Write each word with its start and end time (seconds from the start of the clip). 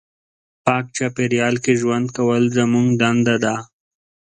پاک 0.65 0.85
چاپېریال 0.95 1.55
کې 1.63 1.73
ژوند 1.81 2.07
کول 2.17 2.43
زموږ 2.57 2.87
دنده 3.01 3.35
ده. 3.43 3.55